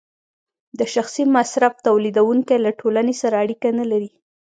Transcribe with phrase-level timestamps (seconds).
[0.79, 4.09] د شخصي مصرف تولیدونکی له ټولنې سره اړیکه نلري